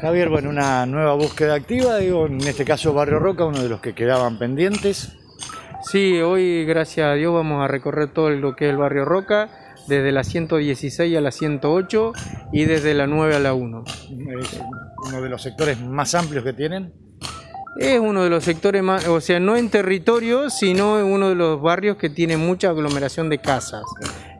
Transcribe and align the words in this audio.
Javier, 0.00 0.28
bueno, 0.28 0.50
una 0.50 0.84
nueva 0.84 1.14
búsqueda 1.14 1.54
activa, 1.54 1.96
digo, 1.96 2.26
en 2.26 2.40
este 2.42 2.66
caso 2.66 2.92
Barrio 2.92 3.18
Roca, 3.18 3.46
uno 3.46 3.62
de 3.62 3.68
los 3.70 3.80
que 3.80 3.94
quedaban 3.94 4.38
pendientes. 4.38 5.16
Sí, 5.90 6.20
hoy 6.20 6.66
gracias 6.66 7.06
a 7.06 7.14
Dios 7.14 7.32
vamos 7.32 7.64
a 7.64 7.68
recorrer 7.68 8.12
todo 8.12 8.28
lo 8.28 8.54
que 8.54 8.66
es 8.66 8.72
el 8.72 8.76
Barrio 8.76 9.06
Roca, 9.06 9.48
desde 9.88 10.12
la 10.12 10.22
116 10.22 11.16
a 11.16 11.20
la 11.22 11.30
108 11.30 12.12
y 12.52 12.64
desde 12.64 12.92
la 12.92 13.06
9 13.06 13.36
a 13.36 13.38
la 13.38 13.54
1. 13.54 13.84
Es 14.42 14.60
uno 15.08 15.22
de 15.22 15.28
los 15.30 15.40
sectores 15.40 15.80
más 15.80 16.14
amplios 16.14 16.44
que 16.44 16.52
tienen. 16.52 16.92
Es 17.78 17.98
uno 17.98 18.22
de 18.22 18.30
los 18.30 18.44
sectores 18.44 18.82
más, 18.82 19.08
o 19.08 19.20
sea, 19.22 19.40
no 19.40 19.56
en 19.56 19.70
territorio, 19.70 20.50
sino 20.50 20.98
en 20.98 21.06
uno 21.06 21.30
de 21.30 21.36
los 21.36 21.60
barrios 21.60 21.96
que 21.96 22.10
tiene 22.10 22.36
mucha 22.36 22.68
aglomeración 22.68 23.30
de 23.30 23.38
casas. 23.38 23.82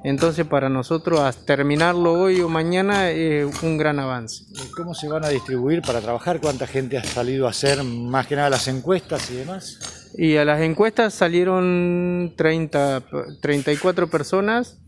Entonces 0.06 0.46
para 0.46 0.68
nosotros 0.68 1.44
terminarlo 1.44 2.12
hoy 2.12 2.40
o 2.40 2.48
mañana 2.48 3.10
es 3.10 3.60
un 3.64 3.76
gran 3.76 3.98
avance. 3.98 4.44
¿Cómo 4.76 4.94
se 4.94 5.08
van 5.08 5.24
a 5.24 5.30
distribuir 5.30 5.82
para 5.82 6.00
trabajar? 6.00 6.40
¿Cuánta 6.40 6.68
gente 6.68 6.96
ha 6.96 7.02
salido 7.02 7.48
a 7.48 7.50
hacer 7.50 7.82
más 7.82 8.28
que 8.28 8.36
nada 8.36 8.48
las 8.48 8.68
encuestas 8.68 9.28
y 9.32 9.34
demás? 9.34 10.12
Y 10.16 10.36
a 10.36 10.44
las 10.44 10.60
encuestas 10.60 11.12
salieron 11.12 12.34
30, 12.36 13.02
34 13.40 14.08
personas 14.08 14.78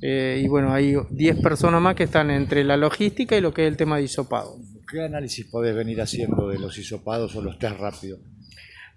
eh, 0.00 0.40
y 0.44 0.46
bueno, 0.46 0.72
hay 0.72 0.94
10 1.10 1.40
personas 1.40 1.82
más 1.82 1.96
que 1.96 2.04
están 2.04 2.30
entre 2.30 2.62
la 2.62 2.76
logística 2.76 3.36
y 3.36 3.40
lo 3.40 3.52
que 3.52 3.66
es 3.66 3.72
el 3.72 3.76
tema 3.76 3.96
de 3.96 4.04
hisopado. 4.04 4.58
¿Qué 4.88 5.02
análisis 5.02 5.44
podés 5.46 5.74
venir 5.74 6.00
haciendo 6.00 6.50
de 6.50 6.60
los 6.60 6.78
hisopados 6.78 7.34
o 7.34 7.42
los 7.42 7.58
test 7.58 7.80
rápidos? 7.80 8.20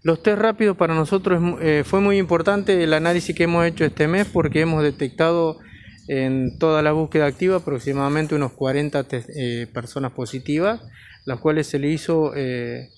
Los 0.03 0.21
test 0.21 0.37
rápidos 0.37 0.77
para 0.77 0.93
nosotros 0.93 1.41
eh, 1.59 1.81
fue 1.84 2.01
muy 2.01 2.20
importante 2.20 2.84
el 2.84 2.93
análisis 2.93 3.35
que 3.35 3.45
hemos 3.45 3.65
hecho 3.65 3.84
este 3.84 4.07
mes 4.07 4.27
porque 4.31 4.61
hemos 4.61 4.84
detectado 4.84 5.57
en 6.07 6.57
toda 6.57 6.81
la 6.81 6.91
búsqueda 6.91 7.25
activa 7.25 7.57
aproximadamente 7.57 8.35
unos 8.35 8.53
40 8.53 9.05
eh, 9.11 9.67
personas 9.73 10.11
positivas, 10.11 10.81
las 11.25 11.39
cuales 11.39 11.67
se 11.67 11.79
le 11.79 11.89
hizo, 11.89 12.33
eh, 12.35 12.89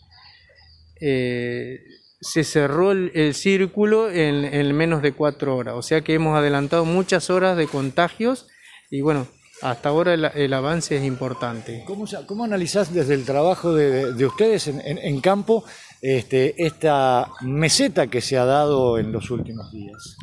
eh, 1.01 1.79
se 2.21 2.43
cerró 2.43 2.91
el, 2.91 3.33
círculo 3.33 4.09
en, 4.09 4.75
menos 4.75 5.01
de 5.01 5.11
cuatro 5.11 5.57
horas, 5.57 5.75
o 5.75 5.81
sea 5.81 6.01
que 6.01 6.13
hemos 6.13 6.37
adelantado 6.37 6.85
muchas 6.85 7.29
horas 7.29 7.57
de 7.57 7.67
contagios 7.67 8.47
y 8.89 9.01
bueno, 9.01 9.27
hasta 9.61 9.89
ahora 9.89 10.13
el, 10.13 10.53
avance 10.53 10.95
es 10.97 11.03
importante. 11.03 11.83
¿Cómo, 11.85 12.05
cómo 12.25 12.43
analizás 12.43 12.93
desde 12.93 13.13
el 13.13 13.25
trabajo 13.25 13.73
de, 13.73 14.25
ustedes 14.25 14.67
en, 14.67 15.21
campo 15.21 15.63
este, 16.01 16.65
esta 16.65 17.29
meseta 17.41 18.07
que 18.07 18.21
se 18.21 18.37
ha 18.37 18.45
dado 18.45 18.97
en 18.97 19.11
los 19.11 19.31
últimos 19.31 19.71
días? 19.71 20.17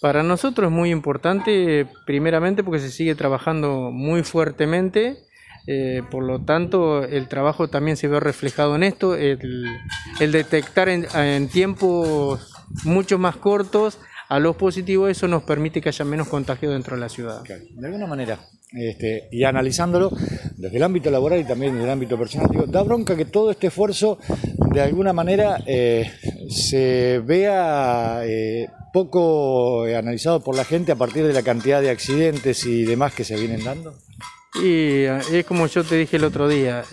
Para 0.00 0.22
nosotros 0.22 0.70
es 0.70 0.72
muy 0.72 0.90
importante, 0.90 1.86
primeramente 2.06 2.62
porque 2.62 2.80
se 2.80 2.90
sigue 2.90 3.14
trabajando 3.16 3.90
muy 3.90 4.22
fuertemente, 4.22 5.16
eh, 5.66 6.02
por 6.10 6.22
lo 6.22 6.40
tanto 6.40 7.02
el 7.02 7.26
trabajo 7.26 7.68
también 7.68 7.96
se 7.96 8.06
ve 8.08 8.20
reflejado 8.20 8.76
en 8.76 8.84
esto, 8.84 9.16
el, 9.16 9.66
detectar 10.18 10.88
en, 10.88 11.48
tiempos 11.48 12.52
mucho 12.84 13.18
más 13.18 13.36
cortos 13.36 13.98
a 14.28 14.38
los 14.38 14.56
positivos, 14.56 15.10
eso 15.10 15.26
nos 15.26 15.42
permite 15.42 15.80
que 15.80 15.88
haya 15.88 16.04
menos 16.04 16.28
contagio 16.28 16.70
dentro 16.70 16.94
de 16.94 17.00
la 17.00 17.08
ciudad. 17.08 17.42
De 17.42 17.86
alguna 17.86 18.06
manera, 18.06 18.38
este, 18.72 19.28
y 19.32 19.44
analizándolo 19.44 20.10
desde 20.56 20.76
el 20.76 20.82
ámbito 20.82 21.10
laboral 21.10 21.40
y 21.40 21.44
también 21.44 21.72
desde 21.72 21.86
el 21.86 21.90
ámbito 21.90 22.16
personal, 22.16 22.48
digo, 22.50 22.66
da 22.66 22.82
bronca 22.82 23.16
que 23.16 23.24
todo 23.24 23.50
este 23.50 23.66
esfuerzo 23.66 24.18
de 24.72 24.80
alguna 24.80 25.12
manera 25.12 25.62
eh, 25.66 26.10
se 26.48 27.20
vea 27.24 28.22
eh, 28.24 28.70
poco 28.92 29.86
eh, 29.86 29.96
analizado 29.96 30.40
por 30.40 30.56
la 30.56 30.64
gente 30.64 30.92
a 30.92 30.96
partir 30.96 31.26
de 31.26 31.32
la 31.32 31.42
cantidad 31.42 31.82
de 31.82 31.90
accidentes 31.90 32.64
y 32.64 32.84
demás 32.84 33.14
que 33.14 33.24
se 33.24 33.36
vienen 33.36 33.64
dando? 33.64 33.94
Y 34.54 35.04
eh, 35.04 35.20
es 35.32 35.44
como 35.46 35.66
yo 35.66 35.84
te 35.84 35.96
dije 35.96 36.16
el 36.16 36.24
otro 36.24 36.48
día, 36.48 36.84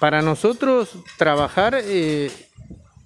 para 0.00 0.20
nosotros 0.20 0.98
trabajar 1.16 1.76
es 1.76 2.32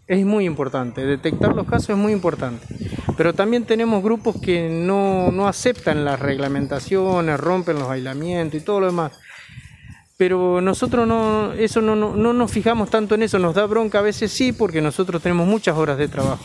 muy 0.09 0.47
importante, 0.47 1.05
detectar 1.05 1.55
los 1.55 1.67
casos 1.67 1.91
es 1.91 1.97
muy 1.97 2.13
importante, 2.13 2.67
pero 3.17 3.35
también 3.35 3.65
tenemos 3.65 4.03
grupos 4.03 4.41
que 4.41 4.71
no, 4.71 5.31
no 5.31 5.47
aceptan 5.47 6.05
las 6.05 6.19
reglamentaciones, 6.19 7.39
rompen 7.39 7.79
los 7.79 7.91
aislamientos 7.91 8.61
y 8.61 8.65
todo 8.65 8.81
lo 8.81 8.87
demás 8.87 9.13
pero 10.19 10.61
nosotros 10.61 11.07
no, 11.07 11.53
eso 11.53 11.81
no, 11.81 11.95
no, 11.95 12.17
no, 12.17 12.33
nos 12.33 12.51
fijamos 12.51 12.91
tanto 12.91 13.15
en 13.15 13.23
eso, 13.23 13.39
nos 13.39 13.55
da 13.55 13.65
bronca 13.67 14.01
a 14.01 14.03
veces 14.03 14.33
sí, 14.33 14.53
porque 14.53 14.83
nosotros 14.83 15.23
tenemos 15.23 15.47
muchas 15.47 15.77
horas 15.77 15.97
de 15.97 16.09
trabajo. 16.09 16.45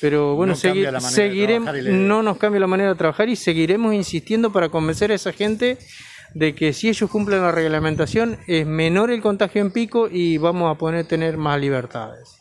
Pero 0.00 0.36
bueno, 0.36 0.54
seguiremos, 0.54 1.74
no 1.90 2.22
nos 2.22 2.38
cambia 2.38 2.60
la 2.60 2.68
manera 2.68 2.90
de 2.90 2.94
trabajar 2.94 3.28
y 3.28 3.34
seguiremos 3.34 3.94
insistiendo 3.94 4.52
para 4.52 4.68
convencer 4.68 5.10
a 5.10 5.16
esa 5.16 5.32
gente 5.32 5.76
de 6.34 6.54
que 6.54 6.72
si 6.72 6.88
ellos 6.88 7.10
cumplen 7.10 7.42
la 7.42 7.50
reglamentación 7.50 8.38
es 8.46 8.64
menor 8.64 9.10
el 9.10 9.20
contagio 9.20 9.60
en 9.60 9.72
pico 9.72 10.08
y 10.08 10.38
vamos 10.38 10.72
a 10.72 10.78
poder 10.78 11.04
tener 11.04 11.36
más 11.36 11.60
libertades. 11.60 12.38